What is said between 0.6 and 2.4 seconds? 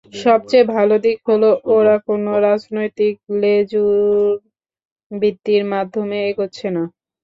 ভালো দিক হলো, ওরা কোনো